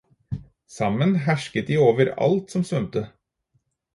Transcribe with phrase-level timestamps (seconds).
[0.65, 3.07] Sammen hersket de over alt som svømte.